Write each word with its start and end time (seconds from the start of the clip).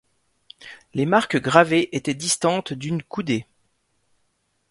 Les 0.95 1.05
marques 1.05 1.39
gravées 1.39 1.95
étaient 1.95 2.15
distantes 2.15 2.73
d'une 2.73 3.03
coudée. 3.03 3.45